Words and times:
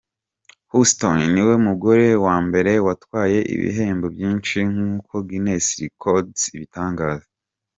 Houston 0.71 1.17
niwe 1.33 1.55
mugore 1.67 2.07
wa 2.25 2.35
mbere 2.45 2.71
watwaye 2.85 3.39
ibihembo 3.55 4.05
byinshi 4.15 4.57
nk’uko 4.71 5.13
Guinness 5.27 5.65
records 5.83 6.41
ibitangaza. 6.55 7.27